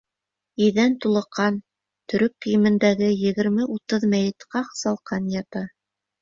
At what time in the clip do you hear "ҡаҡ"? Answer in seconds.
4.57-4.73